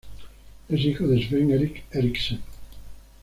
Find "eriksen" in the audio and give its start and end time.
1.91-2.39